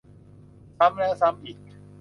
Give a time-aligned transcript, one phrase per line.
[0.77, 1.57] ซ้ำแล้วซ้ำอีก